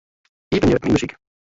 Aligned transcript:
Iepenje 0.53 0.75
Myn 0.81 0.91
muzyk. 0.91 1.11